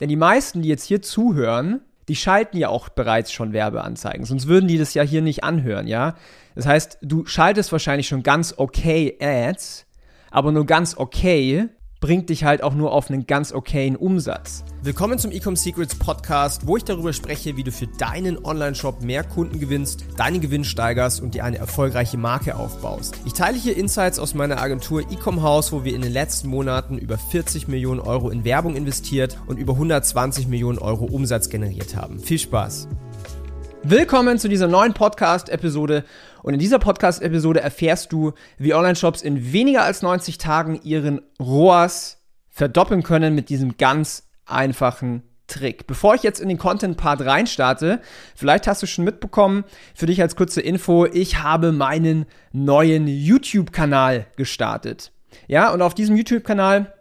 Denn 0.00 0.08
die 0.08 0.16
meisten, 0.16 0.62
die 0.62 0.68
jetzt 0.68 0.84
hier 0.84 1.02
zuhören, 1.02 1.80
die 2.08 2.16
schalten 2.16 2.56
ja 2.56 2.68
auch 2.68 2.88
bereits 2.88 3.32
schon 3.32 3.52
Werbeanzeigen, 3.52 4.24
sonst 4.24 4.46
würden 4.46 4.68
die 4.68 4.78
das 4.78 4.94
ja 4.94 5.02
hier 5.02 5.22
nicht 5.22 5.44
anhören, 5.44 5.86
ja? 5.86 6.14
Das 6.54 6.66
heißt, 6.66 6.98
du 7.02 7.26
schaltest 7.26 7.70
wahrscheinlich 7.70 8.08
schon 8.08 8.22
ganz 8.22 8.54
okay 8.56 9.16
Ads, 9.20 9.86
aber 10.30 10.52
nur 10.52 10.66
ganz 10.66 10.96
okay 10.96 11.68
bringt 12.00 12.30
dich 12.30 12.44
halt 12.44 12.62
auch 12.62 12.74
nur 12.74 12.92
auf 12.92 13.10
einen 13.10 13.26
ganz 13.26 13.52
okayen 13.52 13.96
Umsatz. 13.96 14.64
Willkommen 14.82 15.18
zum 15.18 15.32
Ecom 15.32 15.56
Secrets 15.56 15.96
Podcast, 15.96 16.66
wo 16.66 16.76
ich 16.76 16.84
darüber 16.84 17.12
spreche, 17.12 17.56
wie 17.56 17.64
du 17.64 17.72
für 17.72 17.88
deinen 17.88 18.44
Online-Shop 18.44 19.02
mehr 19.02 19.24
Kunden 19.24 19.58
gewinnst, 19.58 20.04
deinen 20.16 20.40
Gewinn 20.40 20.62
steigerst 20.62 21.20
und 21.20 21.34
dir 21.34 21.44
eine 21.44 21.58
erfolgreiche 21.58 22.16
Marke 22.16 22.54
aufbaust. 22.54 23.16
Ich 23.24 23.32
teile 23.32 23.58
hier 23.58 23.76
Insights 23.76 24.20
aus 24.20 24.34
meiner 24.34 24.60
Agentur 24.60 25.00
Ecom 25.10 25.42
House, 25.42 25.72
wo 25.72 25.82
wir 25.84 25.94
in 25.94 26.02
den 26.02 26.12
letzten 26.12 26.48
Monaten 26.48 26.98
über 26.98 27.18
40 27.18 27.66
Millionen 27.66 28.00
Euro 28.00 28.30
in 28.30 28.44
Werbung 28.44 28.76
investiert 28.76 29.36
und 29.48 29.58
über 29.58 29.72
120 29.72 30.46
Millionen 30.46 30.78
Euro 30.78 31.04
Umsatz 31.04 31.48
generiert 31.48 31.96
haben. 31.96 32.20
Viel 32.20 32.38
Spaß! 32.38 32.88
Willkommen 33.84 34.38
zu 34.38 34.48
dieser 34.48 34.66
neuen 34.66 34.92
Podcast-Episode. 34.92 36.04
Und 36.42 36.54
in 36.54 36.60
dieser 36.60 36.78
Podcast-Episode 36.78 37.60
erfährst 37.60 38.12
du, 38.12 38.32
wie 38.58 38.74
Online-Shops 38.74 39.22
in 39.22 39.52
weniger 39.52 39.82
als 39.82 40.02
90 40.02 40.38
Tagen 40.38 40.80
ihren 40.82 41.20
ROAS 41.40 42.18
verdoppeln 42.48 43.02
können 43.02 43.34
mit 43.34 43.48
diesem 43.48 43.76
ganz 43.76 44.28
einfachen 44.46 45.22
Trick. 45.46 45.86
Bevor 45.86 46.14
ich 46.14 46.22
jetzt 46.22 46.40
in 46.40 46.48
den 46.48 46.58
Content-Part 46.58 47.22
reinstarte, 47.22 48.00
vielleicht 48.36 48.66
hast 48.66 48.82
du 48.82 48.86
schon 48.86 49.04
mitbekommen, 49.04 49.64
für 49.94 50.06
dich 50.06 50.20
als 50.20 50.36
kurze 50.36 50.60
Info, 50.60 51.06
ich 51.06 51.42
habe 51.42 51.72
meinen 51.72 52.26
neuen 52.52 53.06
YouTube-Kanal 53.06 54.26
gestartet. 54.36 55.12
Ja, 55.46 55.72
und 55.72 55.82
auf 55.82 55.94
diesem 55.94 56.16
YouTube-Kanal 56.16 56.92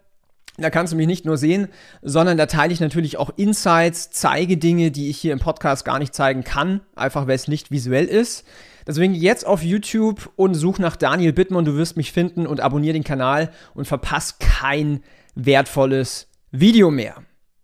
da 0.59 0.71
kannst 0.71 0.91
du 0.91 0.97
mich 0.97 1.05
nicht 1.05 1.23
nur 1.23 1.37
sehen, 1.37 1.67
sondern 2.01 2.35
da 2.35 2.47
teile 2.47 2.73
ich 2.73 2.79
natürlich 2.79 3.17
auch 3.17 3.29
Insights, 3.37 4.09
zeige 4.09 4.57
Dinge, 4.57 4.89
die 4.89 5.09
ich 5.09 5.19
hier 5.19 5.33
im 5.33 5.39
Podcast 5.39 5.85
gar 5.85 5.99
nicht 5.99 6.15
zeigen 6.15 6.43
kann, 6.43 6.81
einfach 6.95 7.27
weil 7.27 7.35
es 7.35 7.47
nicht 7.47 7.69
visuell 7.69 8.05
ist. 8.05 8.43
Deswegen 8.87 9.13
jetzt 9.13 9.45
auf 9.45 9.61
YouTube 9.63 10.31
und 10.37 10.55
such 10.55 10.79
nach 10.79 10.95
Daniel 10.95 11.33
Bittmann, 11.33 11.65
du 11.65 11.75
wirst 11.75 11.97
mich 11.97 12.13
finden 12.13 12.47
und 12.47 12.61
abonniere 12.61 12.93
den 12.93 13.03
Kanal 13.03 13.51
und 13.73 13.85
verpass 13.85 14.39
kein 14.39 15.03
wertvolles 15.35 16.29
Video 16.51 16.89
mehr. 16.89 17.15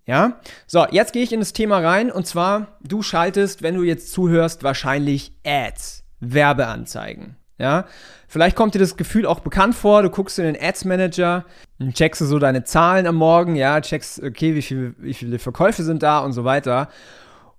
Ja? 0.05 0.41
So, 0.67 0.85
jetzt 0.91 1.13
gehe 1.13 1.23
ich 1.23 1.31
in 1.31 1.39
das 1.39 1.53
Thema 1.53 1.79
rein 1.79 2.11
und 2.11 2.27
zwar, 2.27 2.77
du 2.81 3.01
schaltest, 3.01 3.61
wenn 3.61 3.75
du 3.75 3.83
jetzt 3.83 4.11
zuhörst, 4.11 4.63
wahrscheinlich 4.63 5.33
Ads, 5.45 6.03
Werbeanzeigen. 6.19 7.37
Ja, 7.59 7.85
vielleicht 8.27 8.55
kommt 8.57 8.73
dir 8.73 8.79
das 8.79 8.97
Gefühl 8.97 9.25
auch 9.25 9.39
bekannt 9.39 9.75
vor. 9.75 10.01
Du 10.01 10.09
guckst 10.09 10.39
in 10.39 10.45
den 10.45 10.57
Ads 10.59 10.85
Manager, 10.85 11.45
checkst 11.93 12.19
so 12.19 12.39
deine 12.39 12.63
Zahlen 12.63 13.07
am 13.07 13.15
Morgen, 13.15 13.55
ja, 13.55 13.79
checkst, 13.79 14.21
okay, 14.21 14.55
wie, 14.55 14.61
viel, 14.61 14.95
wie 14.97 15.13
viele 15.13 15.39
Verkäufe 15.39 15.83
sind 15.83 16.03
da 16.03 16.19
und 16.19 16.33
so 16.33 16.43
weiter. 16.43 16.89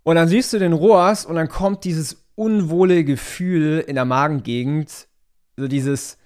Und 0.02 0.16
dann 0.16 0.28
siehst 0.28 0.52
du 0.52 0.58
den 0.58 0.74
ROAS 0.74 1.24
und 1.24 1.36
dann 1.36 1.48
kommt 1.48 1.84
dieses 1.84 2.23
unwohle 2.34 3.04
Gefühl 3.04 3.84
in 3.86 3.94
der 3.94 4.04
Magengegend, 4.04 5.08
so 5.56 5.68
dieses, 5.68 6.18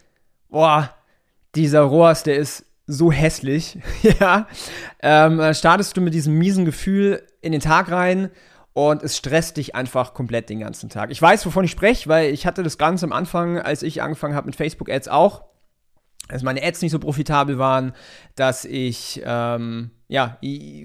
boah, 0.49 0.95
dieser 1.55 1.83
ROAS, 1.83 2.23
der 2.23 2.37
ist 2.37 2.65
so 2.87 3.13
hässlich, 3.13 3.79
ja. 4.21 4.47
Ähm, 5.03 5.53
startest 5.55 5.97
du 5.97 6.01
mit 6.01 6.15
diesem 6.15 6.39
miesen 6.39 6.65
Gefühl 6.65 7.23
in 7.43 7.53
den 7.53 7.61
Tag 7.61 7.91
rein 7.91 8.31
und 8.73 9.03
es 9.03 9.17
stresst 9.17 9.57
dich 9.57 9.75
einfach 9.75 10.15
komplett 10.15 10.49
den 10.49 10.61
ganzen 10.61 10.89
Tag. 10.89 11.11
Ich 11.11 11.21
weiß, 11.21 11.45
wovon 11.47 11.65
ich 11.65 11.71
spreche, 11.71 12.09
weil 12.09 12.33
ich 12.33 12.47
hatte 12.47 12.63
das 12.63 12.79
Ganze 12.79 13.07
am 13.07 13.13
Anfang, 13.13 13.59
als 13.59 13.83
ich 13.83 14.03
angefangen 14.03 14.35
habe 14.35 14.47
mit 14.47 14.57
Facebook-Ads 14.57 15.09
auch, 15.09 15.48
dass 16.29 16.43
meine 16.43 16.63
Ads 16.63 16.83
nicht 16.83 16.93
so 16.93 16.99
profitabel 16.99 17.59
waren, 17.59 17.93
dass 18.35 18.65
ich 18.65 19.23
ähm, 19.25 19.91
ja 20.09 20.39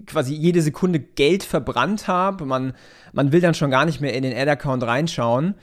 quasi 0.06 0.34
jede 0.34 0.62
Sekunde 0.62 1.00
Geld 1.00 1.44
verbrannt 1.44 2.08
habe. 2.08 2.46
Man, 2.46 2.74
man 3.12 3.32
will 3.32 3.42
dann 3.42 3.54
schon 3.54 3.72
gar 3.72 3.86
nicht 3.86 4.02
mehr 4.02 4.14
in 4.14 4.24
den 4.24 4.36
Ad-Account 4.36 4.84
reinschauen. 4.84 5.56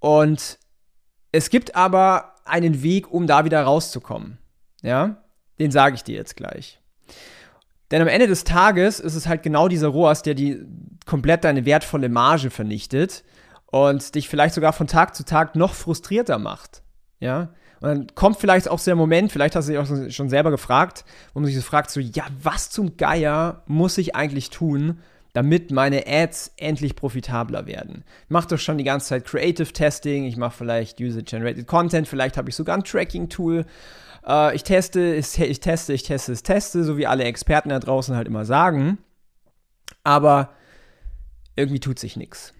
Und 0.00 0.58
es 1.32 1.50
gibt 1.50 1.76
aber 1.76 2.34
einen 2.44 2.82
Weg, 2.82 3.10
um 3.12 3.26
da 3.26 3.44
wieder 3.44 3.62
rauszukommen. 3.62 4.38
Ja, 4.82 5.22
den 5.58 5.70
sage 5.70 5.94
ich 5.94 6.04
dir 6.04 6.16
jetzt 6.16 6.36
gleich. 6.36 6.80
Denn 7.90 8.02
am 8.02 8.08
Ende 8.08 8.26
des 8.26 8.44
Tages 8.44 9.00
ist 9.00 9.14
es 9.14 9.26
halt 9.26 9.42
genau 9.42 9.68
dieser 9.68 9.88
ROAS, 9.88 10.22
der 10.22 10.34
die 10.34 10.64
komplett 11.06 11.44
deine 11.44 11.64
wertvolle 11.64 12.08
Marge 12.08 12.50
vernichtet 12.50 13.24
und 13.66 14.14
dich 14.14 14.28
vielleicht 14.28 14.54
sogar 14.54 14.72
von 14.72 14.86
Tag 14.86 15.14
zu 15.14 15.24
Tag 15.24 15.56
noch 15.56 15.74
frustrierter 15.74 16.38
macht. 16.38 16.82
Ja? 17.18 17.52
Und 17.80 17.88
dann 17.88 18.06
kommt 18.14 18.38
vielleicht 18.38 18.68
auch 18.68 18.78
so 18.78 18.90
der 18.90 18.96
Moment, 18.96 19.32
vielleicht 19.32 19.56
hast 19.56 19.68
du 19.68 19.72
dich 19.72 19.80
auch 19.80 20.10
schon 20.10 20.28
selber 20.28 20.50
gefragt, 20.50 21.04
wo 21.32 21.40
man 21.40 21.46
sich 21.46 21.56
so 21.56 21.62
fragt, 21.62 21.90
so, 21.90 22.00
ja, 22.00 22.24
was 22.42 22.70
zum 22.70 22.96
Geier 22.96 23.62
muss 23.66 23.96
ich 23.98 24.14
eigentlich 24.14 24.50
tun, 24.50 24.98
damit 25.32 25.70
meine 25.70 26.06
Ads 26.06 26.52
endlich 26.56 26.96
profitabler 26.96 27.66
werden? 27.66 28.04
Ich 28.24 28.30
mache 28.30 28.48
doch 28.48 28.58
schon 28.58 28.78
die 28.78 28.84
ganze 28.84 29.08
Zeit 29.08 29.24
Creative 29.24 29.72
Testing, 29.72 30.24
ich 30.24 30.36
mache 30.36 30.56
vielleicht 30.56 31.00
User-Generated 31.00 31.66
Content, 31.66 32.06
vielleicht 32.06 32.36
habe 32.36 32.50
ich 32.50 32.56
sogar 32.56 32.76
ein 32.76 32.84
Tracking-Tool 32.84 33.64
äh, 34.26 34.54
ich 34.54 34.62
teste, 34.62 35.14
ich, 35.14 35.30
teste, 35.60 35.92
ich 35.92 36.02
teste, 36.02 36.32
ich 36.32 36.42
teste, 36.42 36.84
so 36.84 36.96
wie 36.96 37.06
alle 37.06 37.24
Experten 37.24 37.70
da 37.70 37.78
draußen 37.78 38.16
halt 38.16 38.28
immer 38.28 38.44
sagen. 38.44 38.98
Aber 40.04 40.50
irgendwie 41.56 41.80
tut 41.80 41.98
sich 41.98 42.16
nichts. 42.16 42.54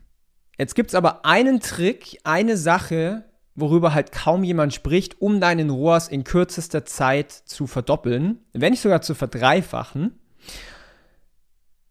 Jetzt 0.59 0.75
gibt 0.75 0.91
es 0.91 0.95
aber 0.95 1.25
einen 1.25 1.61
Trick, 1.61 2.19
eine 2.25 2.57
Sache, 2.57 3.25
worüber 3.55 3.95
halt 3.95 4.13
kaum 4.13 4.45
jemand 4.45 4.75
spricht, 4.75 5.21
um 5.21 5.41
deinen 5.41 5.71
ROAS 5.71 6.09
in 6.09 6.25
kürzester 6.25 6.85
Zeit 6.85 7.33
zu 7.33 7.67
verdoppeln, 7.67 8.39
wenn 8.53 8.71
nicht 8.71 8.81
sogar 8.81 9.03
zu 9.03 9.15
verdreifachen. 9.15 10.19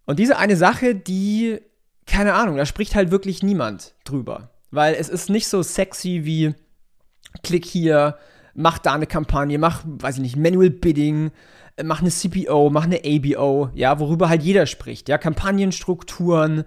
Und 0.06 0.20
diese 0.20 0.38
eine 0.38 0.56
Sache, 0.56 0.96
die, 0.96 1.60
keine 2.06 2.34
Ahnung, 2.34 2.58
da 2.58 2.66
spricht 2.66 2.96
halt 2.96 3.12
wirklich 3.12 3.44
niemand 3.44 3.94
drüber. 4.06 4.52
Weil 4.72 4.96
es 4.96 5.10
ist 5.10 5.30
nicht 5.30 5.48
so 5.48 5.62
sexy 5.62 6.22
wie 6.26 6.56
klick 7.44 7.66
hier, 7.66 8.18
mach 8.54 8.80
da 8.80 8.94
eine 8.94 9.08
Kampagne, 9.08 9.58
mach, 9.58 9.84
weiß 9.86 10.16
ich 10.16 10.22
nicht, 10.22 10.36
Manual 10.36 10.70
Bidding, 10.70 11.32
äh, 11.76 11.84
mach 11.84 12.02
eine 12.02 12.10
CPO, 12.10 12.70
mach 12.70 12.86
eine 12.86 13.02
ABO, 13.04 13.70
ja, 13.74 14.00
worüber 14.00 14.30
halt 14.30 14.44
jeder 14.44 14.66
spricht, 14.66 15.10
ja, 15.10 15.18
Kampagnenstrukturen, 15.18 16.66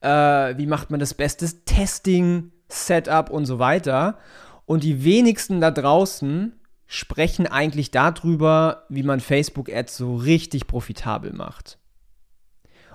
äh, 0.00 0.08
wie 0.56 0.66
macht 0.66 0.90
man 0.90 1.00
das 1.00 1.14
beste 1.14 1.46
Testing, 1.64 2.52
Setup 2.72 3.30
und 3.30 3.46
so 3.46 3.58
weiter. 3.58 4.18
Und 4.66 4.84
die 4.84 5.04
wenigsten 5.04 5.60
da 5.60 5.70
draußen 5.70 6.58
sprechen 6.86 7.46
eigentlich 7.46 7.90
darüber, 7.90 8.84
wie 8.88 9.02
man 9.02 9.20
Facebook-Ads 9.20 9.96
so 9.96 10.16
richtig 10.16 10.66
profitabel 10.66 11.32
macht. 11.32 11.78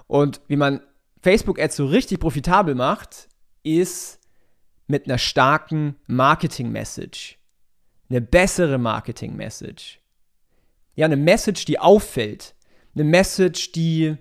Und 0.07 0.41
wie 0.47 0.55
man 0.55 0.81
Facebook-Ads 1.21 1.75
so 1.75 1.85
richtig 1.87 2.19
profitabel 2.19 2.75
macht, 2.75 3.27
ist 3.63 4.19
mit 4.87 5.05
einer 5.05 5.17
starken 5.17 5.95
Marketing-Message 6.07 7.37
eine 8.09 8.21
bessere 8.21 8.77
Marketing-Message. 8.77 9.99
Ja, 10.95 11.05
eine 11.05 11.17
Message, 11.17 11.66
die 11.66 11.79
auffällt. 11.79 12.55
Eine 12.95 13.03
Message, 13.03 13.71
die 13.73 14.17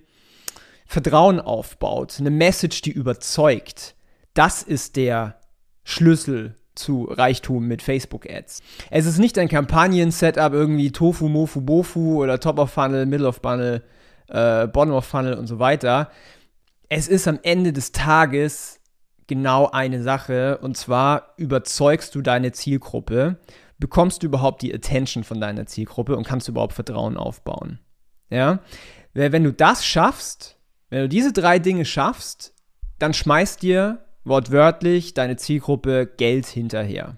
Vertrauen 0.87 1.41
aufbaut. 1.41 2.17
Eine 2.19 2.31
Message, 2.31 2.83
die 2.83 2.91
überzeugt. 2.91 3.95
Das 4.35 4.63
ist 4.63 4.97
der 4.97 5.36
Schlüssel 5.89 6.57
zu 6.75 7.05
Reichtum 7.05 7.67
mit 7.67 7.81
Facebook-Ads. 7.81 8.61
Es 8.91 9.07
ist 9.07 9.19
nicht 9.19 9.39
ein 9.39 9.49
Kampagnen-Setup, 9.49 10.53
irgendwie 10.53 10.91
Tofu, 10.91 11.29
Mofu, 11.29 11.61
Bofu 11.61 12.23
oder 12.23 12.41
Top 12.41 12.59
of 12.59 12.71
Funnel, 12.71 13.07
Middle 13.07 13.29
of 13.29 13.41
Funnel, 13.41 13.83
äh, 14.29 14.67
Bottom 14.67 14.95
of 14.95 15.07
Funnel 15.07 15.35
und 15.35 15.47
so 15.47 15.59
weiter. 15.59 16.11
Es 16.89 17.09
ist 17.09 17.29
am 17.29 17.39
Ende 17.43 17.73
des 17.73 17.93
Tages 17.93 18.81
genau 19.27 19.71
eine 19.71 20.03
Sache 20.03 20.59
und 20.59 20.77
zwar 20.77 21.35
überzeugst 21.37 22.15
du 22.15 22.21
deine 22.21 22.53
Zielgruppe 22.53 23.39
bekommst 23.79 24.23
du 24.23 24.27
überhaupt 24.27 24.63
die 24.63 24.75
Attention 24.75 25.23
von 25.23 25.41
deiner 25.41 25.67
Zielgruppe 25.67 26.17
und 26.17 26.27
kannst 26.27 26.49
du 26.49 26.53
überhaupt 26.53 26.73
Vertrauen 26.73 27.17
aufbauen. 27.17 27.79
Ja? 28.31 28.61
Wenn 29.13 29.45
du 29.45 29.53
das 29.53 29.85
schaffst, 29.85 30.59
wenn 30.91 31.03
du 31.03 31.09
diese 31.09 31.33
drei 31.33 31.59
Dinge 31.59 31.85
schaffst, 31.85 32.55
dann 32.99 33.15
schmeißt 33.15 33.63
dir 33.63 34.06
wortwörtlich 34.27 35.15
deine 35.15 35.37
Zielgruppe 35.37 36.07
Geld 36.17 36.47
hinterher. 36.47 37.17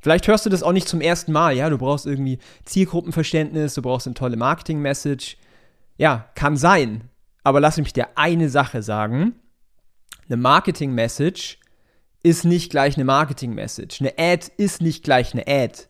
Vielleicht 0.00 0.28
hörst 0.28 0.46
du 0.46 0.50
das 0.50 0.62
auch 0.62 0.72
nicht 0.72 0.88
zum 0.88 1.00
ersten 1.00 1.32
Mal, 1.32 1.56
ja, 1.56 1.68
du 1.68 1.76
brauchst 1.76 2.06
irgendwie 2.06 2.38
Zielgruppenverständnis, 2.64 3.74
du 3.74 3.82
brauchst 3.82 4.06
eine 4.06 4.14
tolle 4.14 4.36
Marketing-Message. 4.36 5.36
Ja, 5.96 6.30
kann 6.34 6.56
sein. 6.56 7.10
Aber 7.42 7.60
lass 7.60 7.78
mich 7.78 7.92
dir 7.92 8.08
eine 8.14 8.48
Sache 8.48 8.82
sagen. 8.82 9.34
Eine 10.28 10.36
Marketing-Message 10.36 11.58
ist 12.22 12.44
nicht 12.44 12.70
gleich 12.70 12.96
eine 12.96 13.04
Marketing-Message. 13.04 14.00
Eine 14.00 14.12
Ad 14.18 14.46
ist 14.56 14.80
nicht 14.80 15.02
gleich 15.02 15.32
eine 15.32 15.48
Ad. 15.48 15.88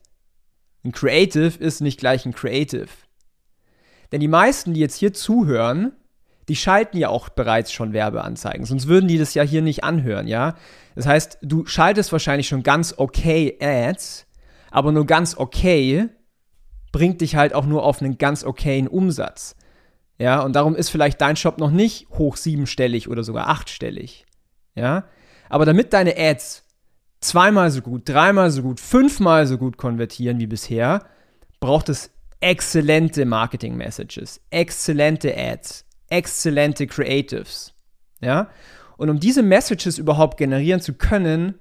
Ein 0.85 0.93
Creative 0.93 1.59
ist 1.59 1.81
nicht 1.81 2.01
gleich 2.01 2.25
ein 2.25 2.35
Creative. 2.35 2.89
Denn 4.11 4.21
die 4.21 4.29
meisten, 4.29 4.73
die 4.73 4.81
jetzt 4.81 4.97
hier 4.97 5.13
zuhören, 5.13 5.93
die 6.49 6.57
schalten 6.57 6.97
ja 6.97 7.09
auch 7.09 7.29
bereits 7.29 7.73
schon 7.73 7.93
Werbeanzeigen, 7.93 8.65
sonst 8.65 8.89
würden 8.89 9.09
die 9.09 9.19
das 9.19 9.35
ja 9.35 9.43
hier 9.43 9.63
nicht 9.63 9.85
anhören, 9.85 10.27
ja? 10.27 10.55
Das 10.95 11.07
heißt, 11.07 11.39
du 11.43 11.67
schaltest 11.67 12.11
wahrscheinlich 12.13 12.49
schon 12.49 12.63
ganz 12.63 12.95
okay 12.97 13.57
Ads, 13.61 14.27
aber 14.71 14.93
nur 14.93 15.07
ganz 15.07 15.37
okay 15.37 16.09
bringt 16.93 17.21
dich 17.21 17.37
halt 17.37 17.55
auch 17.55 17.67
nur 17.67 17.85
auf 17.85 18.03
einen 18.03 18.19
ganz 18.19 18.45
okayen 18.45 18.89
Umsatz. 18.89 19.55
Ja, 20.19 20.41
und 20.43 20.57
darum 20.57 20.75
ist 20.75 20.89
vielleicht 20.89 21.21
dein 21.21 21.37
Shop 21.37 21.59
noch 21.59 21.71
nicht 21.71 22.09
hoch 22.11 22.37
siebenstellig 22.37 23.09
oder 23.09 23.23
sogar 23.23 23.49
achtstellig. 23.49 24.27
Ja, 24.75 25.05
aber 25.49 25.65
damit 25.65 25.93
deine 25.93 26.17
Ads 26.17 26.65
zweimal 27.21 27.71
so 27.71 27.83
gut, 27.83 28.09
dreimal 28.09 28.51
so 28.51 28.63
gut, 28.63 28.81
fünfmal 28.81 29.47
so 29.47 29.59
gut 29.59 29.77
konvertieren 29.77 30.39
wie 30.39 30.47
bisher, 30.47 31.05
braucht 31.61 31.89
es 31.89 32.11
exzellente 32.41 33.25
Marketing-Messages, 33.25 34.41
exzellente 34.51 35.37
Ads, 35.37 35.85
exzellente 36.11 36.87
Creatives. 36.87 37.75
Ja? 38.21 38.49
Und 38.97 39.11
um 39.11 39.21
diese 39.21 39.43
Messages 39.43 39.99
überhaupt 39.99 40.37
generieren 40.39 40.81
zu 40.81 40.95
können, 40.95 41.55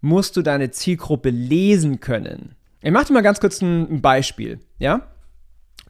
musst 0.00 0.36
du 0.36 0.42
deine 0.42 0.70
Zielgruppe 0.70 1.30
lesen 1.30 2.00
können. 2.00 2.54
Ich 2.82 2.90
mache 2.90 3.06
dir 3.06 3.14
mal 3.14 3.22
ganz 3.22 3.40
kurz 3.40 3.62
ein 3.62 4.02
Beispiel. 4.02 4.60
Ja? 4.78 5.08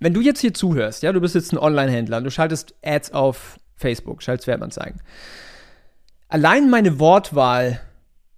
Wenn 0.00 0.14
du 0.14 0.20
jetzt 0.20 0.40
hier 0.40 0.54
zuhörst, 0.54 1.02
ja, 1.02 1.12
du 1.12 1.20
bist 1.20 1.34
jetzt 1.34 1.52
ein 1.52 1.58
Online-Händler 1.58 2.18
und 2.18 2.24
du 2.24 2.30
schaltest 2.30 2.74
Ads 2.84 3.12
auf 3.12 3.58
Facebook, 3.76 4.22
schaltest 4.22 4.46
Werbeanzeigen. 4.46 5.00
Allein 6.28 6.70
meine 6.70 6.98
Wortwahl 6.98 7.80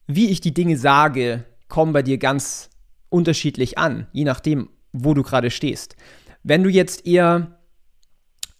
wie 0.07 0.31
ich 0.31 0.41
die 0.41 0.55
Dinge 0.55 0.77
sage, 0.77 1.45
kommen 1.69 1.93
bei 1.93 2.03
dir 2.03 2.19
ganz 2.19 2.71
unterschiedlich 3.09 3.79
an, 3.79 4.07
je 4.13 4.25
nachdem, 4.25 4.69
wo 4.93 5.15
du 5.15 5.23
gerade 5.23 5.51
stehst. 5.51 5.97
Wenn 6.43 6.63
du 6.63 6.71
jetzt 6.71 7.07
eher 7.07 7.59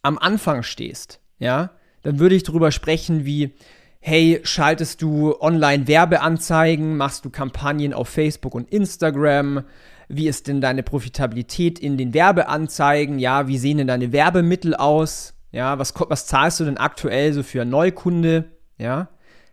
am 0.03 0.19
Anfang 0.19 0.63
stehst, 0.63 1.21
ja, 1.39 1.71
dann 2.03 2.19
würde 2.19 2.35
ich 2.35 2.45
darüber 2.45 2.71
sprechen, 2.71 3.25
wie, 3.25 3.55
hey, 4.01 4.41
schaltest 4.45 5.03
du 5.03 5.35
Online-Werbeanzeigen, 5.41 6.97
machst 6.97 7.25
du 7.25 7.31
Kampagnen 7.31 7.93
auf 7.93 8.09
Facebook 8.09 8.55
und 8.55 8.71
Instagram, 8.71 9.65
wie 10.09 10.29
ist 10.29 10.47
denn 10.47 10.61
deine 10.61 10.83
Profitabilität 10.83 11.79
in 11.79 11.99
den 11.99 12.15
Werbeanzeigen, 12.15 13.19
ja, 13.19 13.49
wie 13.49 13.59
sehen 13.59 13.79
denn 13.79 13.89
deine 13.89 14.13
Werbemittel 14.13 14.75
aus, 14.75 15.35
ja, 15.51 15.79
was, 15.79 15.93
was 16.09 16.27
zahlst 16.27 16.61
du 16.61 16.65
denn 16.65 16.77
aktuell 16.77 17.33
so 17.33 17.43
für 17.43 17.65
Neukunde, 17.65 18.53
ja, 18.79 19.09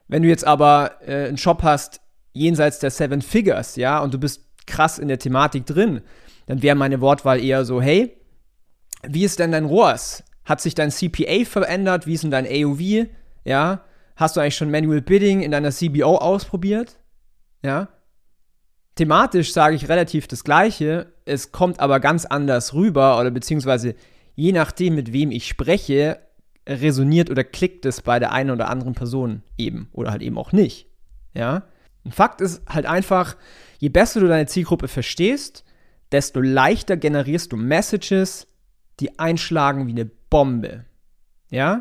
wenn 0.07 0.21
du 0.21 0.29
jetzt 0.29 0.45
aber 0.45 0.97
äh, 1.07 1.27
einen 1.27 1.37
Shop 1.37 1.63
hast, 1.63 2.01
jenseits 2.33 2.79
der 2.79 2.91
Seven 2.91 3.21
Figures, 3.21 3.75
ja, 3.75 3.99
und 3.99 4.13
du 4.13 4.19
bist 4.19 4.43
krass 4.67 4.99
in 4.99 5.07
der 5.07 5.19
Thematik 5.19 5.65
drin, 5.65 6.01
dann 6.45 6.61
wäre 6.61 6.75
meine 6.75 7.01
Wortwahl 7.01 7.43
eher 7.43 7.65
so, 7.65 7.81
hey, 7.81 8.15
wie 9.03 9.23
ist 9.23 9.39
denn 9.39 9.51
dein 9.51 9.65
ROAS? 9.65 10.23
Hat 10.45 10.61
sich 10.61 10.75
dein 10.75 10.91
CPA 10.91 11.45
verändert? 11.45 12.07
Wie 12.07 12.13
ist 12.13 12.23
denn 12.23 12.31
dein 12.31 12.45
AOV? 12.45 13.07
Ja, 13.45 13.83
hast 14.15 14.35
du 14.35 14.41
eigentlich 14.41 14.55
schon 14.55 14.71
Manual 14.71 15.01
Bidding 15.01 15.41
in 15.41 15.51
deiner 15.51 15.71
CBO 15.71 16.17
ausprobiert? 16.17 16.99
Ja, 17.63 17.89
thematisch 18.95 19.53
sage 19.53 19.75
ich 19.75 19.89
relativ 19.89 20.27
das 20.27 20.43
Gleiche, 20.43 21.07
es 21.25 21.51
kommt 21.51 21.79
aber 21.79 21.99
ganz 21.99 22.25
anders 22.25 22.73
rüber 22.73 23.19
oder 23.19 23.31
beziehungsweise 23.31 23.95
je 24.35 24.51
nachdem, 24.51 24.95
mit 24.95 25.13
wem 25.13 25.31
ich 25.31 25.47
spreche, 25.47 26.19
resoniert 26.67 27.29
oder 27.29 27.43
klickt 27.43 27.85
es 27.85 28.01
bei 28.01 28.19
der 28.19 28.31
einen 28.31 28.51
oder 28.51 28.69
anderen 28.69 28.93
Person 28.93 29.43
eben 29.57 29.89
oder 29.91 30.11
halt 30.11 30.21
eben 30.21 30.37
auch 30.37 30.51
nicht. 30.51 30.87
Ja? 31.33 31.63
Ein 32.05 32.11
Fakt 32.11 32.41
ist 32.41 32.61
halt 32.67 32.85
einfach, 32.85 33.35
je 33.79 33.89
besser 33.89 34.19
du 34.21 34.27
deine 34.27 34.47
Zielgruppe 34.47 34.87
verstehst, 34.87 35.65
desto 36.11 36.39
leichter 36.39 36.95
generierst 36.95 37.51
du 37.51 37.57
Messages, 37.57 38.47
die 38.99 39.19
einschlagen 39.19 39.87
wie 39.87 39.91
eine 39.91 40.05
Bombe. 40.05 40.85
Ja? 41.49 41.73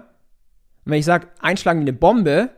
Und 0.85 0.93
wenn 0.93 0.99
ich 0.99 1.05
sage, 1.05 1.29
einschlagen 1.41 1.81
wie 1.81 1.85
eine 1.85 1.93
Bombe, 1.93 2.50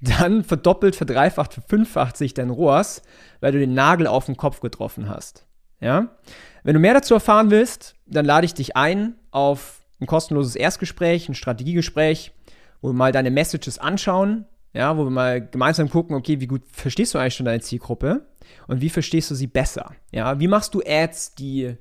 dann 0.00 0.44
verdoppelt, 0.44 0.94
verdreifacht, 0.94 1.54
verfünffacht 1.54 2.16
sich 2.16 2.34
dein 2.34 2.50
ROAS, 2.50 3.02
weil 3.40 3.52
du 3.52 3.58
den 3.58 3.74
Nagel 3.74 4.06
auf 4.06 4.26
den 4.26 4.36
Kopf 4.36 4.60
getroffen 4.60 5.08
hast. 5.08 5.46
Ja? 5.80 6.16
Wenn 6.62 6.74
du 6.74 6.80
mehr 6.80 6.94
dazu 6.94 7.14
erfahren 7.14 7.50
willst, 7.50 7.94
dann 8.06 8.24
lade 8.24 8.44
ich 8.44 8.54
dich 8.54 8.76
ein 8.76 9.14
auf 9.30 9.78
ein 10.00 10.06
kostenloses 10.06 10.54
Erstgespräch, 10.54 11.28
ein 11.28 11.34
Strategiegespräch, 11.34 12.32
wo 12.80 12.88
wir 12.90 12.94
mal 12.94 13.12
deine 13.12 13.30
Messages 13.30 13.78
anschauen, 13.78 14.46
ja, 14.72 14.96
wo 14.96 15.04
wir 15.04 15.10
mal 15.10 15.44
gemeinsam 15.44 15.90
gucken, 15.90 16.14
okay, 16.14 16.40
wie 16.40 16.46
gut 16.46 16.62
verstehst 16.70 17.14
du 17.14 17.18
eigentlich 17.18 17.34
schon 17.34 17.46
deine 17.46 17.60
Zielgruppe 17.60 18.26
und 18.68 18.80
wie 18.80 18.90
verstehst 18.90 19.30
du 19.30 19.34
sie 19.34 19.46
besser? 19.46 19.92
Ja, 20.12 20.38
wie 20.38 20.48
machst 20.48 20.74
du 20.74 20.82
Ads, 20.86 21.34
die 21.34 21.76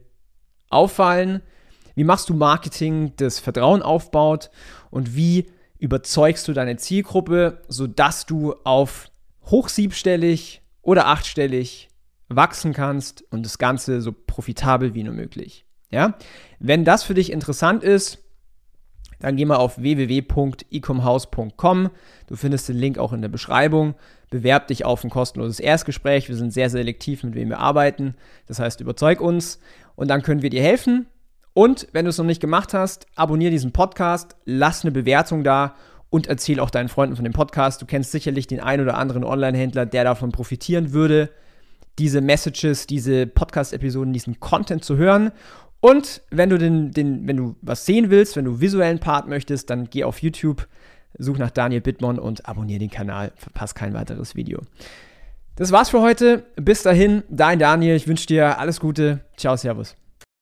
auffallen? 0.69 1.41
Wie 1.97 2.03
machst 2.03 2.29
du 2.29 2.35
Marketing, 2.35 3.13
das 3.15 3.39
Vertrauen 3.39 3.81
aufbaut? 3.81 4.51
Und 4.91 5.15
wie 5.15 5.47
überzeugst 5.79 6.47
du 6.47 6.53
deine 6.53 6.77
Zielgruppe, 6.77 7.63
sodass 7.69 8.27
du 8.27 8.53
auf 8.65 9.09
hochsiebstellig 9.47 10.61
oder 10.83 11.07
achtstellig 11.07 11.89
wachsen 12.29 12.73
kannst 12.73 13.23
und 13.31 13.43
das 13.43 13.57
Ganze 13.57 14.03
so 14.03 14.11
profitabel 14.11 14.93
wie 14.93 15.01
nur 15.01 15.15
möglich? 15.15 15.65
Ja? 15.89 16.19
Wenn 16.59 16.85
das 16.85 17.01
für 17.01 17.15
dich 17.15 17.31
interessant 17.31 17.83
ist, 17.83 18.19
dann 19.19 19.35
geh 19.35 19.45
mal 19.45 19.55
auf 19.55 19.81
www.ecomhouse.com. 19.81 21.89
Du 22.27 22.35
findest 22.35 22.69
den 22.69 22.77
Link 22.77 22.99
auch 22.99 23.11
in 23.11 23.23
der 23.23 23.29
Beschreibung. 23.29 23.95
Bewerb 24.29 24.67
dich 24.67 24.85
auf 24.85 25.03
ein 25.03 25.09
kostenloses 25.09 25.59
Erstgespräch. 25.59 26.29
Wir 26.29 26.35
sind 26.35 26.53
sehr 26.53 26.69
selektiv, 26.69 27.23
mit 27.23 27.33
wem 27.33 27.49
wir 27.49 27.57
arbeiten. 27.57 28.13
Das 28.45 28.59
heißt, 28.59 28.81
überzeug 28.81 29.19
uns 29.19 29.57
und 29.95 30.09
dann 30.09 30.21
können 30.21 30.43
wir 30.43 30.51
dir 30.51 30.61
helfen. 30.61 31.07
Und 31.57 31.87
wenn 31.91 32.05
du 32.05 32.09
es 32.09 32.19
noch 32.19 32.25
nicht 32.25 32.39
gemacht 32.39 32.75
hast, 32.75 33.07
abonniere 33.15 33.49
diesen 33.49 33.71
Podcast, 33.71 34.35
lass 34.45 34.83
eine 34.83 34.91
Bewertung 34.91 35.43
da 35.43 35.73
und 36.11 36.27
erzähl 36.27 36.59
auch 36.59 36.69
deinen 36.69 36.87
Freunden 36.87 37.15
von 37.15 37.23
dem 37.23 37.33
Podcast. 37.33 37.81
Du 37.81 37.87
kennst 37.87 38.11
sicherlich 38.11 38.45
den 38.45 38.59
einen 38.59 38.83
oder 38.83 38.95
anderen 38.95 39.23
Online-Händler, 39.23 39.87
der 39.87 40.03
davon 40.03 40.31
profitieren 40.31 40.93
würde, 40.93 41.31
diese 41.97 42.21
Messages, 42.21 42.85
diese 42.85 43.25
Podcast-Episoden, 43.25 44.13
diesen 44.13 44.39
Content 44.39 44.85
zu 44.85 44.97
hören. 44.97 45.31
Und 45.79 46.21
wenn 46.29 46.51
du 46.51 46.59
den, 46.59 46.91
den, 46.91 47.27
wenn 47.27 47.37
du 47.37 47.55
was 47.63 47.87
sehen 47.87 48.11
willst, 48.11 48.35
wenn 48.35 48.45
du 48.45 48.61
visuellen 48.61 48.99
Part 48.99 49.27
möchtest, 49.27 49.71
dann 49.71 49.89
geh 49.89 50.03
auf 50.03 50.21
YouTube, 50.21 50.67
such 51.17 51.39
nach 51.39 51.49
Daniel 51.49 51.81
Bittmann 51.81 52.19
und 52.19 52.47
abonniere 52.47 52.81
den 52.81 52.91
Kanal, 52.91 53.31
verpasst 53.35 53.73
kein 53.73 53.95
weiteres 53.95 54.35
Video. 54.35 54.61
Das 55.55 55.71
war's 55.71 55.89
für 55.89 56.01
heute. 56.01 56.43
Bis 56.55 56.83
dahin, 56.83 57.23
dein 57.29 57.57
Daniel. 57.57 57.95
Ich 57.95 58.07
wünsche 58.07 58.27
dir 58.27 58.59
alles 58.59 58.79
Gute. 58.79 59.21
Ciao, 59.37 59.57
Servus. 59.57 59.95